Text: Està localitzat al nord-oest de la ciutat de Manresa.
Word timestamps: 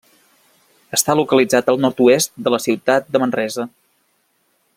Està 0.97 1.15
localitzat 1.19 1.69
al 1.75 1.79
nord-oest 1.85 2.33
de 2.47 2.55
la 2.55 2.61
ciutat 2.67 3.15
de 3.17 3.23
Manresa. 3.25 3.71